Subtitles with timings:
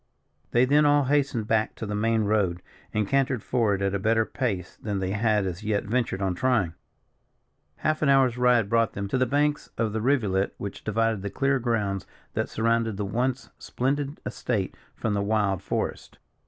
[0.49, 4.25] They then all hastened back to the main road, and cantered forward at a better
[4.25, 6.73] pace than they had as yet ventured on trying.
[7.75, 11.29] Half an hour's ride brought them to the banks of the rivulet which divided the
[11.29, 16.17] clear grounds that surrounded the once splendid estate from the wild forest.